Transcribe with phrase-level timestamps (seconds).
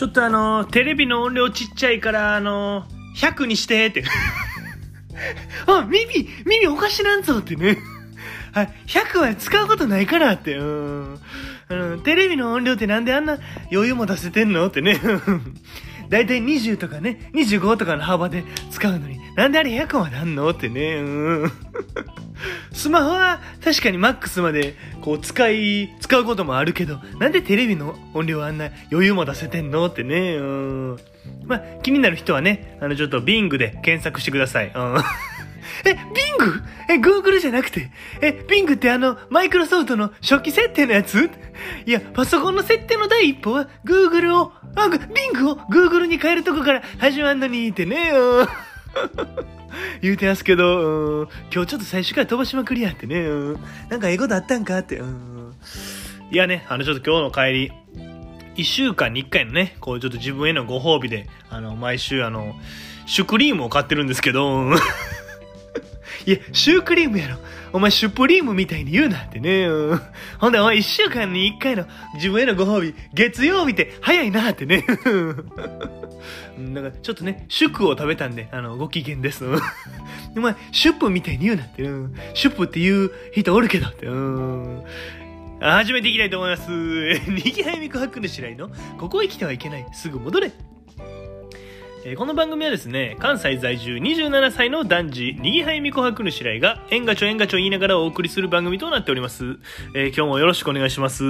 [0.00, 2.86] ちょっとあの、テレビの音量ちっちゃいから、あの、
[3.18, 4.02] 100にしてって。
[5.68, 7.76] あ、耳、耳おかしなんぞってね。
[8.54, 11.18] はい、100は使うことないからって、うん。
[11.68, 14.98] うん、テレビの音量ってなんであんな余裕も出せてんのってね。
[16.08, 20.94] だいたい20とかね、25とかの幅で使うのに、なんであれ100はなんのってね。
[20.94, 21.02] う
[21.44, 21.52] ん。
[22.72, 30.36] スマホは確かにマックスまでこう使い、使うこともあるけど、なんでテレビの音量あんな余裕も出せてんのってね。
[30.36, 30.98] うん。
[31.44, 34.72] まあ、気になる人はね、あの、ちょっと Bing で検索してください。
[34.74, 34.96] うん。
[35.84, 36.62] え、Bing?
[36.88, 37.90] え、Google じゃなくて？
[38.20, 41.30] え、Bing ってあの、マイクロソフトの初期設定のやつ？
[41.86, 48.12] いや、パソコンの設定の第一歩は、Google を、あ、Bing を Google に変えるとこから始まんのにってね、
[50.02, 51.28] 言うてますけど、うん。
[51.52, 53.22] 今日ちょっと最初から飛ばしまくりやってね、
[53.88, 55.54] なんかええことあったんかって、うん。
[56.30, 57.72] いやね、あの、ちょっと今日の帰り、
[58.56, 62.54] 1週間に1回のね、こうちょっと自分へのご褒美で、あの、毎週あの、
[63.06, 64.70] シュクリームを買ってるんですけど、
[66.26, 67.36] いや、シュークリームやろ。
[67.72, 69.66] お前、シュプリームみたいに言うなってね。
[69.66, 70.00] うん、
[70.38, 74.84] ほんで、お前、一週間に一回の自分へのご褒美、月曜日って早いなってね。
[76.72, 79.44] だか、ちょっとね、シュクを食べたんで、あの、ご機嫌です。
[80.36, 81.82] お前、シュップみたいに言うなって。
[81.82, 84.06] うん、シュップって言う人おるけどって。
[84.06, 84.84] うん
[85.60, 86.70] 始めていきたいと思います。
[87.30, 89.86] にぎはやみこはくのしらいの、ここへ来てはいけない。
[89.92, 90.52] すぐ戻れ。
[92.02, 99.58] えー、この番組はですね、関西在住27歳の男児、にぎはゆみこはくぬしらいが、えんがちょえんがちょ言いながらお送りする番組となっております。
[99.94, 101.24] えー、今日もよろしくお願いします。
[101.24, 101.26] い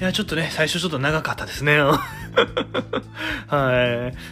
[0.00, 1.78] や、ちょっとね、最初ちょっと長かったですね。
[1.86, 1.92] はい。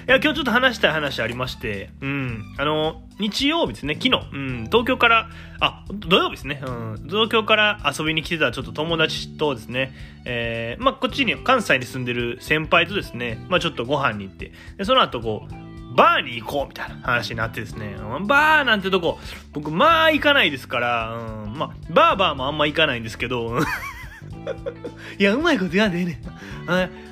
[0.09, 5.29] いや、今日ちょっと話したい話ありまして、うん、あの、日曜日ですね、昨日、うん、東京から、
[5.61, 9.93] あ、土曜日ですね、うん、東京から遊びに来てたちょっと友達とですね、
[10.25, 19.19] えー、まあ、こっちに、関西に住んでる先輩とですね、まあ、ちょっとご飯に行って、でその後こう、バーに行こうみたいな話になってですね、バーなんてとこ、
[19.53, 23.59] 僕、まあ行かないですから、うん、まあ、バーバーもあんま行かないんですけど、
[25.19, 26.19] いや、うまいこと言わんでええねん。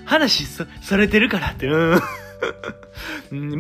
[0.06, 2.00] 話さされてるからって、うん。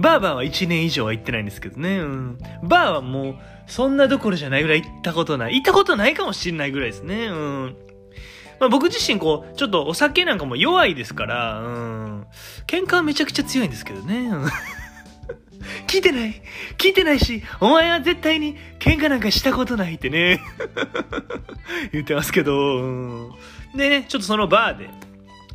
[0.00, 2.38] バーバーは1年以上は行ってないんですけどね、うん。
[2.62, 5.54] バーはもう、そんなどころじゃないぐらい行ったことない。
[5.54, 7.76] 行ったことないかもしれないぐらいですね、うん。
[8.60, 12.26] まあ、僕自身こう、ちょっとお酒なんかも弱いですから、うん。
[12.66, 14.30] 喧嘩はめちゃくちゃ強いんですけどね。
[15.86, 16.42] 聞いてない
[16.76, 20.40] 聞いてないし、お前は絶対に喧嘩なんかしたことないってね
[21.92, 23.30] 言ってますけど、うん、
[23.74, 24.90] でね、ちょっとそのバーで、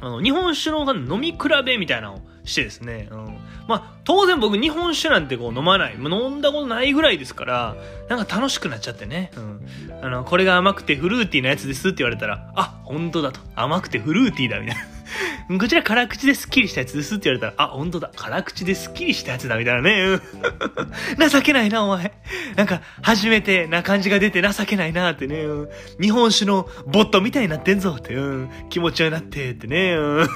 [0.02, 3.38] あの、日本酒の飲み比べみたいなのをしてですね、うん、
[3.68, 7.76] まあ、当然僕日本酒なんてこう飲まない、飲んだことないぐらいですから、
[8.10, 9.62] なんか楽しくなっちゃってね、うん、
[10.02, 13.40] あの、これが甘くてフルーティーなやつですって言われたら、あ、本当だと。
[13.56, 14.93] 甘くてフルーティーだみたいな。
[15.48, 18.12] こちら辛口でスッキリしたやつですって言われたら、あ、本当だ。
[18.16, 20.20] 辛口でスッキリしたやつだみたいなね。
[21.30, 22.14] 情けないな、お前。
[22.56, 25.46] なんか、初めてな感じが出て情けないなってね。
[26.00, 28.14] 日本酒のボットみたいになってんぞって。
[28.14, 29.96] うん、気持ちよなってってね。
[29.96, 30.28] うん、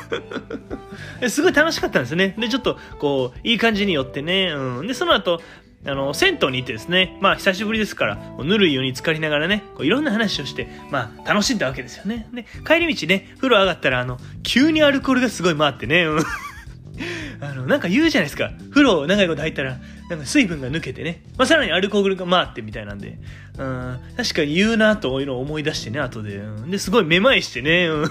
[1.29, 2.35] すごい楽しかったんですよね。
[2.37, 4.51] で、ちょっと、こう、いい感じに寄ってね。
[4.51, 5.41] うん、で、その後、
[5.85, 12.27] あの、銭湯に行ってですね、まあ久しぶりですから、ぬるい湯に浸かりながらね、こういろんな話をして、まあ楽しんだわけですよね。
[12.33, 16.05] で、帰り道ね、風呂上がったら、あの、急にアルコールがすごい回ってね、
[17.39, 18.51] あの、なんか言うじゃないですか。
[18.71, 19.77] 風呂長いこと入ったら、
[20.09, 21.21] なんか水分が抜けてね。
[21.37, 23.19] まあ、さらにアルコールが回ってみたいなんで。
[23.57, 26.37] うん、確かに言うなというのを思い出してね、後で。
[26.37, 27.87] うん、で、すごいめまいしてね。
[27.87, 28.09] うん、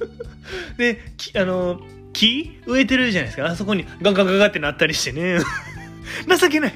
[0.78, 1.02] で、
[1.34, 1.80] あの、
[2.12, 3.46] 木植えてるじゃないですか。
[3.46, 5.38] あそこにガンガンガンガンってなったりしてね。
[6.38, 6.74] 情けない。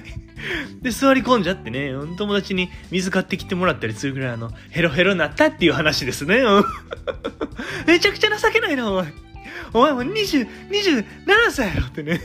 [0.83, 6.43] で、座り込んじゃってね、友達に水買ってきてもらったりするぐらいあの、ヘロヘロになったっていう話ですね。
[7.87, 9.13] めちゃくちゃ情けないな、お前。
[9.73, 11.05] お前も20、27
[11.51, 12.21] 歳やろってね。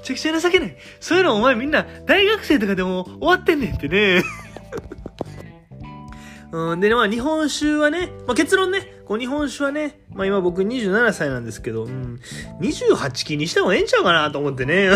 [0.00, 0.76] めちゃくちゃ情けない。
[1.00, 4.22] そういうのお前みんな大学生とかでも終わってんねんってね。
[6.52, 12.18] うん、で、まあ日本酒はね、まあ結論ね、こう日本酒はね、まあ今僕27歳なんですけど、うん、
[12.60, 14.90] 28期にしてもええんちゃうかなと思ってね。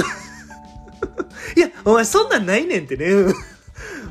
[1.57, 3.07] いや、お前そんなんないねんってね。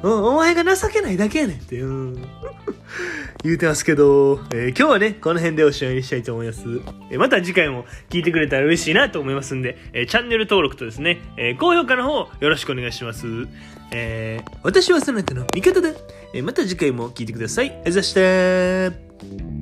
[0.04, 2.16] うん、お前が情けないだけやねんって、うん、
[3.44, 6.62] 言うてますけど、えー、今日はね、この辺でおしまいにしたいと思います。
[7.10, 13.26] えー、また次回も聞いてくれたら嬉しいなと思いますんで、えー、チャンネル登録とですね、え高評価の方よろしくお願いします。
[13.92, 15.90] え私はそなたの味方だ。
[16.34, 17.68] えまた次回も聞いてください。
[17.68, 18.96] ありがとうございま
[19.38, 19.53] した。